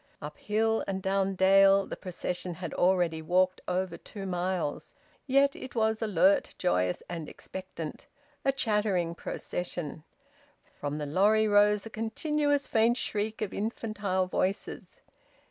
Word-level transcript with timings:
Up 0.19 0.39
hill 0.39 0.83
and 0.87 0.99
down 0.99 1.35
dale 1.35 1.85
the 1.85 1.95
procession 1.95 2.55
had 2.55 2.73
already 2.73 3.21
walked 3.21 3.61
over 3.67 3.97
two 3.97 4.25
miles. 4.25 4.95
Yet 5.27 5.55
it 5.55 5.75
was 5.75 6.01
alert, 6.01 6.55
joyous, 6.57 7.03
and 7.07 7.29
expectant: 7.29 8.07
a 8.43 8.51
chattering 8.51 9.13
procession. 9.13 10.03
From 10.73 10.97
the 10.97 11.05
lorry 11.05 11.47
rose 11.47 11.85
a 11.85 11.91
continuous 11.91 12.65
faint 12.65 12.97
shriek 12.97 13.43
of 13.43 13.53
infantile 13.53 14.25
voices. 14.25 15.01